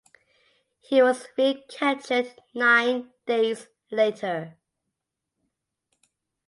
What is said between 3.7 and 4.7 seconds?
later.